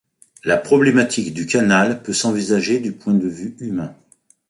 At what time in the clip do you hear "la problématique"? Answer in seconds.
0.43-1.31